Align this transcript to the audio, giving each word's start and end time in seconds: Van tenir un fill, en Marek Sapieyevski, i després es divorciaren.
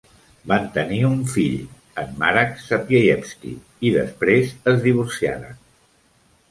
Van 0.51 0.63
tenir 0.77 1.01
un 1.09 1.19
fill, 1.33 1.59
en 2.05 2.17
Marek 2.23 2.57
Sapieyevski, 2.63 3.55
i 3.89 3.93
després 4.01 4.57
es 4.75 4.83
divorciaren. 4.89 5.59